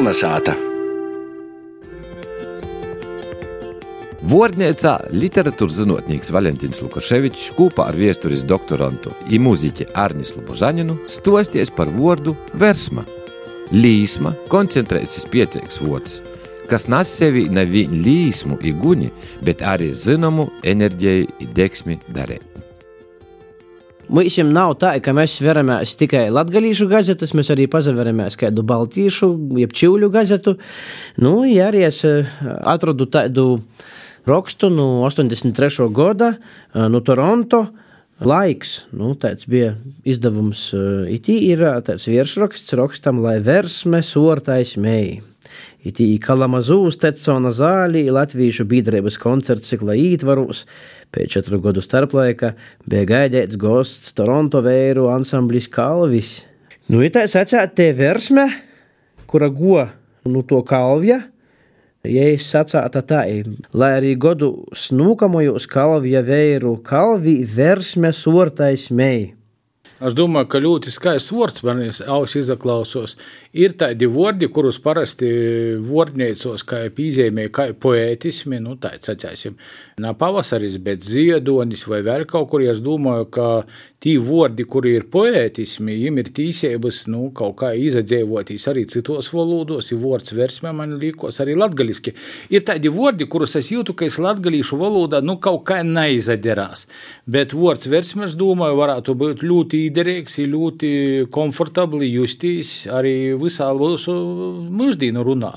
Kolnesāta! 0.00 0.54
Vārdniecā 4.32 4.94
literatūras 5.12 5.76
zinātnēks 5.82 6.32
Valentīns 6.32 6.80
Lukaševičs 6.86 7.50
kopā 7.58 7.90
ar 7.90 7.98
vēstures 8.00 8.46
doktorantu 8.48 9.12
un 9.12 9.44
mūziķi 9.44 9.90
Arnislu 10.00 10.40
Božaninu 10.48 10.96
stosties 11.04 11.68
par 11.76 11.92
vārdu 11.92 12.32
versma. 12.62 13.04
Līsma 13.76 14.32
koncentrēts 14.48 15.20
spiecīgs 15.26 15.82
vārds, 15.84 16.22
kas 16.72 16.88
nes 16.88 17.12
sevi 17.20 17.50
nevienu 17.52 18.00
līsmu, 18.00 18.56
iguni, 18.72 19.12
bet 19.44 19.60
arī 19.60 19.92
zināmu 19.92 20.48
enerģiju, 20.64 21.52
deksmi 21.52 22.00
darīt. 22.08 22.49
Mums 24.10 24.40
nav 24.42 24.72
tā, 24.82 24.96
ka 24.98 25.12
mēs 25.14 25.36
veramies 25.44 25.92
tikai 26.00 26.24
latviešu 26.34 26.88
gazetes, 26.90 27.30
mēs 27.36 27.52
arī 27.54 27.68
pazaveramies 27.70 28.34
kādu 28.40 28.64
baltīšu, 28.66 29.28
jeb 29.60 29.74
čīļu 29.76 30.08
gazetu. 30.10 30.56
Nu, 31.22 31.44
ja 31.46 31.68
arī 31.70 31.84
es 31.86 32.00
eh, 32.08 32.26
atradu 32.66 33.06
tādu 33.06 33.60
rakstu 34.26 34.72
no 34.74 35.04
83. 35.06 35.86
gada 35.94 36.32
eh, 36.34 36.88
no 36.90 37.02
Toronto. 37.06 37.68
Laiks, 38.20 38.74
nu, 38.92 39.14
tāds 39.16 39.46
bija 39.48 39.76
izdevums, 40.02 40.66
eh, 40.74 41.14
it 41.14 41.30
ir 41.30 41.62
tāds 41.86 42.10
virsraksts 42.10 42.74
rakstam, 42.82 43.22
lai 43.22 43.38
versme 43.46 44.02
sortais 44.02 44.74
mēji. 44.74 45.20
Itī 45.86 46.06
Kalamazūs 46.22 46.98
Tetsona 47.00 47.52
zālī 47.54 48.06
Latviešu 48.12 48.66
biedrības 48.70 49.18
koncerts 49.20 49.70
cikla 49.72 49.96
ītvaros 49.98 50.66
pēc 51.14 51.36
četru 51.36 51.60
gadu 51.64 51.82
starplaika 51.84 52.54
bija 52.86 53.08
gaidīts 53.08 53.58
gosts 53.60 54.14
Toronto 54.16 54.62
vēru 54.64 55.08
ansamblis 55.12 55.68
Kalvis. 55.72 56.40
Nu, 56.90 57.02
ir 57.04 57.12
tā 57.14 57.26
sacēt 57.30 57.76
te 57.78 57.90
versme, 57.94 58.48
kura 59.30 59.48
go 59.48 59.84
nu 60.26 60.42
to 60.42 60.62
kalvja, 60.66 61.20
ja 62.04 62.24
es 62.32 62.48
sacāta 62.50 63.02
tā, 63.06 63.24
lai 63.72 63.90
arī 63.98 64.14
godu 64.20 64.52
snūkamojos 64.76 65.68
kalvja 65.70 66.22
vēru 66.26 66.78
kalvi 66.84 67.40
versme 67.44 68.12
sortais 68.16 68.88
mei. 68.90 69.34
Es 70.00 70.14
domāju, 70.16 70.48
ka 70.48 70.60
ļoti 70.64 70.92
skaists 70.94 71.32
vārds 71.36 71.60
man 71.66 71.82
ausis 71.84 72.46
izaklausos. 72.46 73.18
Ir 73.50 73.72
tādi 73.74 74.06
vārdi, 74.06 74.46
kurus 74.46 74.76
parasti 74.78 75.26
vārdniecos 75.82 76.62
kā 76.70 76.84
pīzēmē, 76.94 77.48
kā 77.50 77.64
poētismi, 77.74 78.60
nu 78.62 78.76
tā, 78.78 78.92
sacēsim, 79.02 79.56
nav 79.98 80.14
pavasaris, 80.20 80.76
bet 80.78 81.02
ziedonis 81.02 81.82
vai 81.90 81.98
vēl 82.06 82.28
kaut 82.30 82.46
kur. 82.52 82.62
Es 82.62 82.78
domāju, 82.78 83.26
ka 83.34 83.48
tī 84.00 84.14
vārdi, 84.22 84.64
kuri 84.70 84.94
ir 85.00 85.08
poētismi, 85.10 85.96
viņiem 85.96 86.20
ir 86.22 86.30
tīsības, 86.36 87.00
nu, 87.10 87.24
kaut 87.36 87.56
kā 87.60 87.72
izadzēvotīs 87.74 88.68
arī 88.70 88.84
citos 88.88 89.32
valodos, 89.34 89.90
ir 89.90 89.98
vārds 89.98 90.30
versmē 90.36 90.70
man 90.76 90.94
līkos 91.00 91.42
arī 91.42 91.58
latgaliski. 91.58 92.14
Ir 92.54 92.62
tādi 92.68 92.92
vārdi, 92.94 93.26
kurus 93.30 93.58
es 93.58 93.72
jūtu, 93.74 93.96
ka 93.98 94.06
es 94.06 94.20
latgalīšu 94.22 94.78
valodā, 94.78 95.20
nu, 95.26 95.40
kaut 95.42 95.66
kā 95.68 95.80
neizaderās. 95.82 96.86
Bet 97.26 97.50
vārds 97.56 97.90
versmē, 97.90 98.30
es 98.30 98.38
domāju, 98.38 98.78
varētu 98.78 99.18
būt 99.18 99.44
ļoti 99.44 99.82
īderīgs, 99.88 100.38
ļoti 100.54 100.94
komfortabli 101.34 102.14
justīs 102.14 102.86
arī 102.94 103.39
visā 103.42 103.70
mūsu 103.76 104.14
mūždīnu 104.70 105.24
runā. 105.26 105.54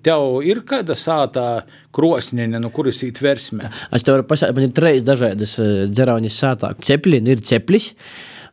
Tev 0.00 0.40
ir 0.48 0.62
kāda 0.68 0.96
sāta 0.96 1.46
krosniņa, 1.92 2.60
no 2.62 2.70
kuras 2.72 3.02
ir 3.04 3.12
tversme? 3.16 3.68
Es 3.92 4.04
tev 4.04 4.16
varu 4.16 4.28
pasakāt, 4.30 4.56
man 4.56 4.68
ir 4.68 4.76
trīs 4.76 5.02
dažādas 5.04 5.56
dzerauņas 5.92 6.38
sātā. 6.44 6.72
Cepļi, 6.80 7.20
nu 7.24 7.34
ir 7.34 7.42
ceplis. 7.44 7.92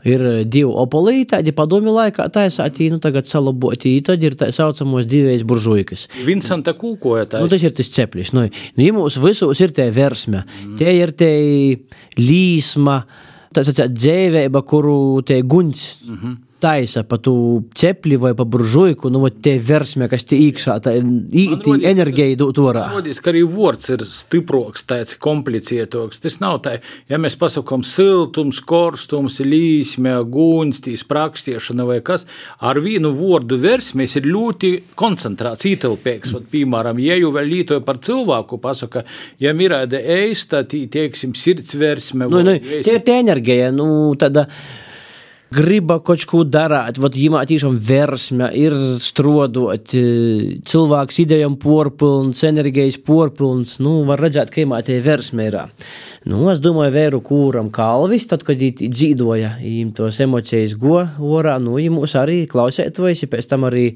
Ir 0.08 0.22
divi 0.48 0.70
opolīti, 0.80 1.34
tādi 1.34 1.52
padomju 1.52 1.92
laikā 1.92 2.30
taisāti, 2.32 2.86
nu 2.88 3.02
tagad 3.04 3.28
salaboti, 3.28 3.98
tad 4.08 4.24
ir 4.24 4.38
tā 4.40 4.48
saucamos 4.56 5.08
divējs 5.12 5.44
buržuikas. 5.48 6.06
Vincenta 6.24 6.72
kūkoja 6.72 7.26
tā. 7.34 7.42
Nu, 7.44 7.52
tas 7.52 7.66
ir 7.68 7.74
tas 7.76 7.92
ceplis. 7.92 8.32
Nu, 8.32 8.46
nu 8.48 8.86
ja 8.86 8.96
mūs 8.96 9.20
visos 9.20 9.60
ir 9.60 9.76
tie 9.76 9.90
versme, 9.92 10.46
mm. 10.48 10.78
tie 10.80 10.94
ir 11.02 11.12
tie 11.20 11.34
līsma, 12.16 13.02
tas 13.52 13.74
ir 13.74 13.92
dzēvēba, 13.92 14.64
kuru 14.72 15.00
tie 15.28 15.42
guņs. 15.44 15.90
Mm 16.06 16.22
-hmm 16.22 16.38
taisa 16.62 17.04
pa 17.08 17.18
tu 17.18 17.34
cepli 17.78 18.18
vai 18.20 18.34
pa 18.38 18.46
buržuiku, 18.46 19.10
nu, 19.14 19.22
tie 19.30 19.56
versmē, 19.64 20.10
kas 20.12 20.26
tie 20.28 20.40
iekšā, 20.50 20.76
tā 20.84 20.94
īti 21.00 21.76
enerģija 21.90 22.48
orā. 22.60 22.86
Rodīs, 22.94 23.22
ka 23.24 23.32
arī 23.32 23.44
vorts 23.48 23.92
ir 23.94 24.04
stiproks, 24.06 24.84
tāds 24.90 25.16
komplicētoks. 25.22 26.22
Tas 26.24 26.40
nav 26.44 26.60
tā, 26.66 26.78
ja 27.10 27.20
mēs 27.22 27.38
pasakām 27.40 27.86
siltums, 27.88 28.60
korstums, 28.60 29.40
līsme, 29.46 30.18
guņstīs, 30.34 31.06
prakstiešana 31.10 31.88
vai 31.88 32.00
kas, 32.06 32.28
ar 32.60 32.82
vienu 32.84 33.14
vordu 33.16 33.60
versmēs 33.62 34.18
ir 34.20 34.30
ļoti 34.30 34.74
koncentrēts, 35.00 35.70
ītelpēks. 35.72 36.36
Vat, 36.36 36.52
piemēram, 36.52 37.00
ja 37.04 37.18
jau 37.20 37.32
vēl 37.36 37.50
lītoja 37.56 37.86
par 37.86 38.02
cilvēku, 38.04 38.60
pasaka, 38.62 39.06
ja 39.42 39.56
mirāda 39.58 40.02
eista, 40.20 40.66
tī, 40.68 40.86
teiksim, 40.92 41.36
sirds 41.38 41.76
versme. 41.80 42.30
Nu, 42.30 42.44
nu, 42.46 42.60
tie 42.60 43.00
ir 43.00 43.04
tie 43.06 43.20
enerģija, 43.24 43.74
nu, 43.76 43.90
tāda 44.20 44.50
griba 45.54 45.98
kaut 46.06 46.24
ko 46.30 46.44
darīt, 46.46 47.00
vat 47.02 47.16
viņam 47.18 47.38
tiešām 47.50 47.78
versme 47.82 48.50
ir 48.58 48.76
strodot, 49.02 49.94
cilvēks 50.70 51.20
idejām 51.24 51.58
porpilns, 51.62 52.44
enerģijas 52.46 53.00
porpilns, 53.06 53.78
nu, 53.84 54.00
var 54.08 54.22
redzēt, 54.22 54.52
ka 54.54 54.62
viņam 54.62 54.76
tie 54.86 55.00
versme 55.06 55.48
ir. 55.50 55.60
Nu, 56.30 56.44
es 56.54 56.62
domāju, 56.62 56.94
vēru 56.94 57.22
kūram 57.26 57.72
kalvis, 57.74 58.28
tad, 58.30 58.46
kad 58.48 58.62
viņi 58.62 58.90
dzīvoja, 58.94 59.56
viņam 59.64 59.94
tos 59.98 60.20
emocijas 60.24 60.76
go 60.80 61.02
orā, 61.18 61.58
nu, 61.62 61.78
viņi 61.80 61.96
mūs 61.96 62.16
arī 62.20 62.44
klausētojas, 62.50 63.26
pēc 63.32 63.50
tam 63.50 63.66
arī 63.70 63.88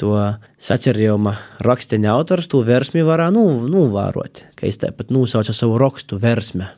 to 0.00 0.14
sacerījuma 0.62 1.34
raksteņa 1.66 2.12
autors 2.14 2.48
to 2.52 2.62
versmi 2.66 3.02
varā 3.06 3.30
nu, 3.34 3.46
novērot, 3.68 4.46
ka 4.56 4.70
es 4.70 4.78
tāpat 4.80 5.10
nosauca 5.12 5.54
savu 5.56 5.80
rakstu 5.82 6.20
versme. 6.22 6.70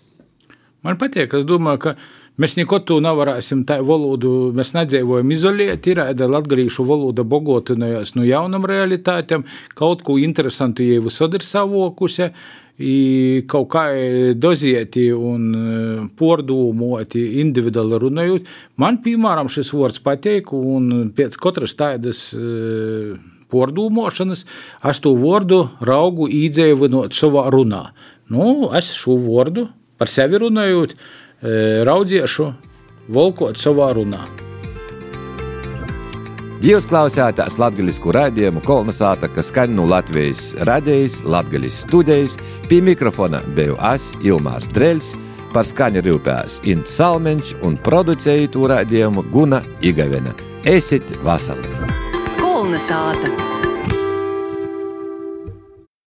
Man 0.85 0.99
patīk, 1.01 1.33
es 1.33 1.47
domāju, 1.49 1.81
ka 1.81 1.95
Mēs 2.35 2.57
neko 2.59 2.81
tu 2.83 2.97
nevarēsim 2.99 3.61
tādu 3.63 3.87
valodu, 3.87 4.31
mēs 4.59 4.73
nedzīvojam 4.75 5.31
izolēti, 5.31 5.93
ir 5.93 6.01
tāda 6.01 6.27
latgalīšu 6.33 6.83
valoda 6.89 7.23
bogotinojas 7.23 8.17
no 8.17 8.25
jaunam 8.27 8.67
realitātēm, 8.67 9.45
kaut 9.79 10.03
ko 10.03 10.17
interesantu 10.19 10.83
jau 10.83 11.05
visod 11.07 11.39
ir 11.39 11.47
savokusi. 11.47 12.33
I 12.75 13.45
kaut 13.47 13.69
kā 13.71 13.85
dozieti 14.35 15.05
un 15.15 16.09
pārdomāti, 16.19 17.23
individuāli 17.39 18.01
runājot. 18.03 18.51
Man, 18.83 18.99
piemēram, 19.05 19.47
šis 19.47 19.71
vārds 19.71 20.03
patīk, 20.03 20.51
un 20.59 21.13
pēc 21.15 21.39
katras 21.39 21.79
tādas 21.79 22.25
pārdomāšanas 23.55 24.43
es 24.91 25.03
to 25.07 25.15
vārdu 25.23 25.69
raugu 25.87 26.27
īdzēvinot 26.27 27.15
savā 27.15 27.47
runā. 27.55 27.93
Nu, 28.27 28.73
es 28.75 28.91
šo 28.99 29.21
vārdu 29.23 29.69
par 29.95 30.11
sevi 30.11 30.43
runājot, 30.43 30.97
raudziešu 31.85 32.49
volkot 33.13 33.61
savā 33.61 33.93
runā. 33.97 34.25
Jūs 36.65 36.87
klausāties 36.89 37.59
latviešu 37.61 38.15
rādījumu 38.17 38.63
kolonizāta, 38.65 39.29
kas 39.29 39.51
skan 39.53 39.75
no 39.77 39.85
Latvijas 39.85 40.55
radijas, 40.65 41.19
Latvijas 41.29 41.83
studijas. 41.85 42.39
Pie 42.71 42.81
mikrofona 42.81 43.43
biju 43.57 43.77
es, 43.93 44.15
Ilmārs 44.25 44.73
Dreļs, 44.73 45.13
par 45.53 45.69
skaņu 45.69 46.07
rūpējās 46.09 46.63
Ints 46.73 46.97
Salmeņš 46.97 47.55
un 47.69 47.77
producēju 47.85 48.55
to 48.57 48.69
rādījumu 48.73 49.29
Guna 49.35 49.61
Igavena. 49.85 50.33
Esiet 50.65 51.13
vasarā! 51.21 51.91
Kolonizāta! 52.41 53.44